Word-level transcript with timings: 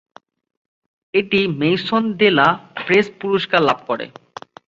এটি 1.13 1.39
Maison 1.59 2.03
de 2.19 2.29
la 2.37 2.47
Presse 2.85 3.07
পুরস্কার 3.19 3.61
লাভ 3.69 3.79
করে। 3.87 4.05